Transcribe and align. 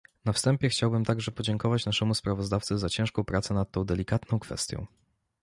Na 0.25 0.33
wstępie 0.33 0.69
chciałbym 0.69 1.05
także 1.05 1.31
podziękować 1.31 1.85
naszemu 1.85 2.13
sprawozdawcy 2.15 2.77
za 2.77 2.89
ciężką 2.89 3.23
pracę 3.23 3.53
nad 3.53 3.71
tą 3.71 3.83
delikatną 3.83 4.39
kwestią 4.39 4.87